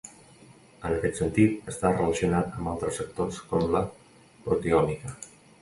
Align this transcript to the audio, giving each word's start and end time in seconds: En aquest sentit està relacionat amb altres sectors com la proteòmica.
En 0.87 0.93
aquest 0.95 1.19
sentit 1.19 1.69
està 1.73 1.91
relacionat 1.93 2.57
amb 2.61 2.73
altres 2.73 2.99
sectors 3.03 3.41
com 3.53 3.69
la 3.77 3.85
proteòmica. 4.49 5.19